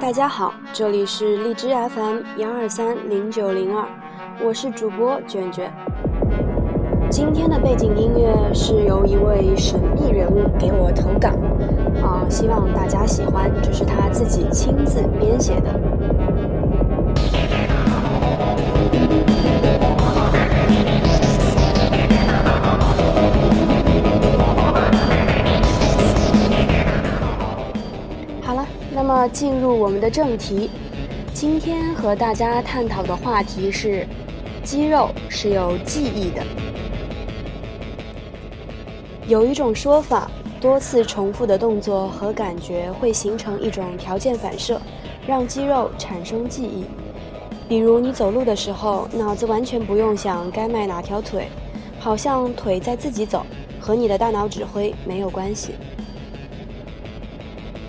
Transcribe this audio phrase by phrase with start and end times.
[0.00, 3.86] 大家好，这里是荔枝 FM 幺二三零九零二，
[4.44, 5.72] 我是主播卷卷。
[7.10, 11.28] 今天的背景音乐是由一位神秘人物给我投稿，
[12.02, 15.80] 啊，希望大家喜欢，这是他自己亲自编写的。
[29.28, 30.70] 进入我们的正题，
[31.32, 34.06] 今天和大家探讨的话题是：
[34.62, 36.42] 肌肉是有记忆的。
[39.26, 44.80] 有一种说法，多次重复的动作和感觉会形成一种条件反射，
[45.26, 46.84] 让肌肉产生记忆。
[47.66, 51.48] 比如你走路的时候，脑子完全不用想该迈哪条腿，
[51.98, 53.46] 好像腿在自己走，
[53.80, 55.70] 和你的大脑指挥没有关系。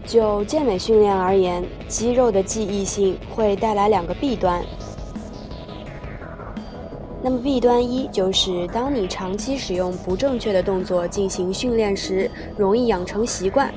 [0.05, 4.63] 就健美训练而言，肌肉的记忆性会带来两个弊端。
[7.23, 13.73] 那么弊端一就是，当你长期使用不正确的动作进行训练时，容易养成习惯，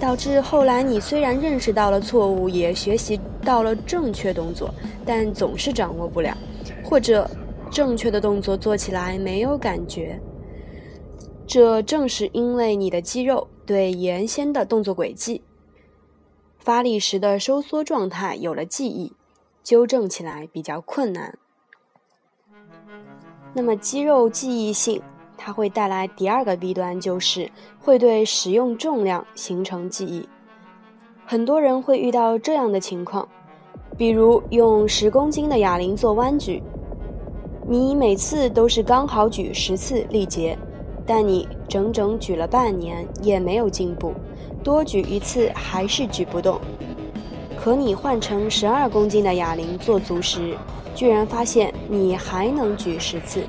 [0.00, 4.68] 导致后来你虽然认识到了错误，也学习到了正确动作，
[5.06, 6.36] 但总是掌握不了，
[6.82, 7.30] 或者
[7.70, 10.20] 正确的动作做起来没有感觉。
[11.46, 15.40] 这正是因为你的肌肉对原先的动作轨迹、
[16.62, 19.12] 发力时的收缩状态有了记忆，
[19.64, 21.36] 纠正起来比较困难。
[23.52, 25.02] 那么肌肉记忆性，
[25.36, 30.28] 它会带来第二个弊端，就是会对使用重量形成记忆。
[31.26, 33.28] 很多人会遇到这样的情况，
[33.98, 36.62] 比如用十公斤的哑铃做弯举，
[37.66, 40.56] 你每次都是刚好举十次力竭，
[41.06, 44.14] 但你整整举了半年也没有进步，
[44.62, 46.60] 多举一次还是举不动。
[47.56, 50.56] 可你换成十二公斤的哑铃做足时，
[50.94, 53.44] 居然发现你还能举十次，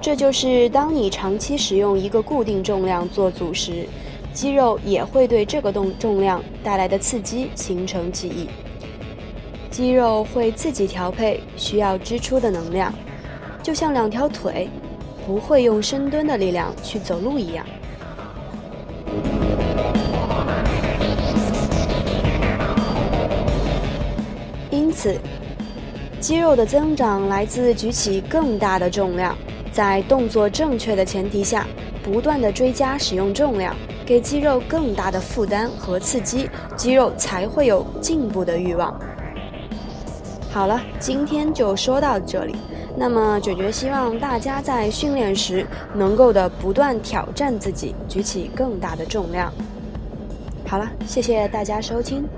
[0.00, 3.86] 这就是当你长期使用一个固定重量做组时，
[4.32, 8.48] 肌肉也会对这个动重量带来的刺激形成记忆。
[9.70, 12.92] 肌肉会自己调配需要支出的能量，
[13.62, 14.68] 就像两条腿
[15.28, 17.66] 不会用深蹲的力量去走路一样。
[24.70, 25.14] 因此。
[26.20, 29.38] 肌肉的增长来自举起更大的重量，
[29.70, 31.64] 在动作正确的前提下，
[32.02, 33.72] 不断的追加使用重量，
[34.04, 38.92] 给肌肉更大的负担和刺激，肌肉才会有进步的欲望。
[40.50, 42.56] 好了，今天就说到这里。
[42.98, 45.64] 那么卷卷希望大家在训练时
[45.94, 49.52] 能够的不断挑战自己，举起更大的重量。
[50.66, 52.28] 好了，谢谢大家收听。